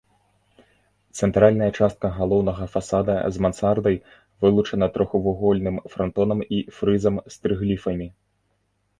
Цэнтральная 1.17 1.65
частка 1.79 2.07
галоўнага 2.19 2.63
фасада 2.75 3.15
з 3.35 3.43
мансардай 3.45 3.97
вылучана 4.45 4.87
трохвугольным 4.95 5.77
франтонам 5.97 6.39
і 6.61 6.63
фрызам 6.79 7.15
з 7.35 7.45
трыгліфамі. 7.45 8.07